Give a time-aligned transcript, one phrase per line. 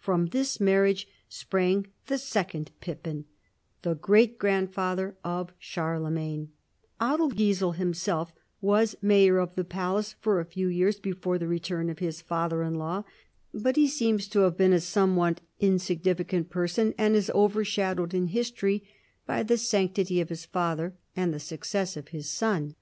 [0.00, 3.24] From this marriage sprang the second Pippin,
[3.82, 6.52] the great grandfather of Charlemagne.
[7.00, 11.98] Adelgisel himself was mayor of the palace for a few years before tiie return of
[11.98, 13.02] his father iji Jaw,
[13.52, 16.28] but lie sooins to h;ivc been a soiiunvliat insi<i'nificant EARLY MAYORS OF THE PALACE.
[16.28, 18.88] 37 person, and is overshadowed in history
[19.26, 22.76] by the sanc tity of his father and the success of his son.